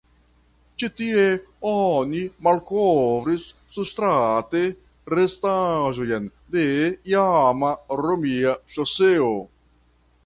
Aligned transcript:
Ĉi 0.83 0.87
tie 0.99 1.25
oni 1.71 2.21
malkovris 2.47 3.45
surstrate 3.75 4.63
restaĵojn 5.17 6.27
de 6.57 6.67
iama 7.15 7.73
romia 8.05 8.59
ŝoseo. 8.79 9.33